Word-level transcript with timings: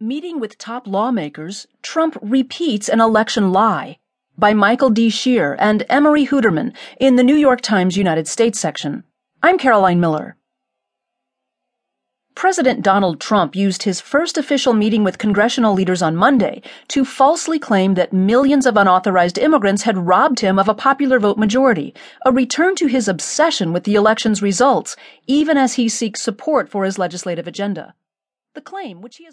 Meeting 0.00 0.38
with 0.38 0.58
Top 0.58 0.86
Lawmakers, 0.86 1.66
Trump 1.82 2.16
Repeats 2.22 2.88
an 2.88 3.00
Election 3.00 3.50
Lie 3.50 3.98
by 4.38 4.54
Michael 4.54 4.90
D. 4.90 5.10
Shear 5.10 5.56
and 5.58 5.84
Emmarie 5.90 6.28
Huetteman 6.28 6.72
in 7.00 7.16
the 7.16 7.24
New 7.24 7.34
York 7.34 7.60
Times 7.60 7.96
United 7.96 8.28
States 8.28 8.60
section. 8.60 9.02
I'm 9.42 9.58
Caroline 9.58 9.98
Miller. 9.98 10.36
President 12.36 12.82
Donald 12.82 13.20
Trump 13.20 13.56
used 13.56 13.82
his 13.82 14.00
first 14.00 14.38
official 14.38 14.72
meeting 14.72 15.02
with 15.02 15.18
congressional 15.18 15.74
leaders 15.74 16.00
on 16.00 16.14
Monday 16.14 16.62
to 16.86 17.04
falsely 17.04 17.58
claim 17.58 17.94
that 17.94 18.12
millions 18.12 18.66
of 18.66 18.76
unauthorized 18.76 19.36
immigrants 19.36 19.82
had 19.82 20.06
robbed 20.06 20.38
him 20.38 20.60
of 20.60 20.68
a 20.68 20.74
popular 20.74 21.18
vote 21.18 21.38
majority, 21.38 21.92
a 22.24 22.30
return 22.30 22.76
to 22.76 22.86
his 22.86 23.08
obsession 23.08 23.72
with 23.72 23.82
the 23.82 23.96
election's 23.96 24.42
results, 24.42 24.94
even 25.26 25.56
as 25.56 25.74
he 25.74 25.88
seeks 25.88 26.22
support 26.22 26.68
for 26.68 26.84
his 26.84 27.00
legislative 27.00 27.48
agenda. 27.48 27.96
The 28.54 28.62
claim, 28.62 29.02
which 29.02 29.18
he 29.18 29.24
has 29.24 29.26